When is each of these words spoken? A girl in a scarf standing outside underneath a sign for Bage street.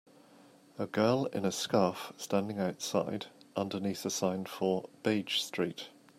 A 0.79 0.87
girl 0.87 1.25
in 1.27 1.45
a 1.45 1.51
scarf 1.51 2.11
standing 2.17 2.57
outside 2.57 3.27
underneath 3.55 4.03
a 4.03 4.09
sign 4.09 4.45
for 4.45 4.89
Bage 5.03 5.43
street. 5.43 5.89